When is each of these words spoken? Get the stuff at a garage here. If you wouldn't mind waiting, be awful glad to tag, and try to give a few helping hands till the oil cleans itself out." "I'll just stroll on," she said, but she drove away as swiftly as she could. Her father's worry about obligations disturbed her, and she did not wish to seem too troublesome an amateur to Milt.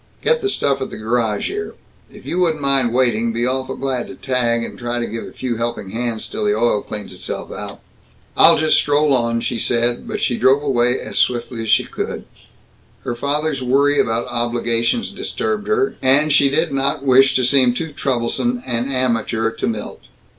Get 0.23 0.41
the 0.41 0.49
stuff 0.49 0.81
at 0.81 0.91
a 0.91 0.97
garage 0.97 1.45
here. 1.47 1.75
If 2.11 2.25
you 2.25 2.39
wouldn't 2.39 2.59
mind 2.59 2.91
waiting, 2.91 3.31
be 3.31 3.45
awful 3.45 3.75
glad 3.75 4.07
to 4.07 4.15
tag, 4.15 4.63
and 4.63 4.75
try 4.75 4.97
to 4.97 5.05
give 5.05 5.25
a 5.25 5.31
few 5.31 5.57
helping 5.57 5.91
hands 5.91 6.25
till 6.25 6.43
the 6.43 6.55
oil 6.57 6.81
cleans 6.81 7.13
itself 7.13 7.51
out." 7.51 7.81
"I'll 8.35 8.57
just 8.57 8.77
stroll 8.77 9.13
on," 9.13 9.41
she 9.41 9.59
said, 9.59 10.07
but 10.07 10.19
she 10.19 10.37
drove 10.39 10.63
away 10.63 10.99
as 10.99 11.19
swiftly 11.19 11.61
as 11.61 11.69
she 11.69 11.83
could. 11.83 12.25
Her 13.03 13.13
father's 13.13 13.61
worry 13.61 13.99
about 13.99 14.25
obligations 14.27 15.11
disturbed 15.11 15.67
her, 15.67 15.95
and 16.01 16.33
she 16.33 16.49
did 16.49 16.71
not 16.73 17.03
wish 17.05 17.35
to 17.35 17.45
seem 17.45 17.75
too 17.75 17.91
troublesome 17.91 18.63
an 18.65 18.89
amateur 18.91 19.51
to 19.51 19.67
Milt. 19.67 20.01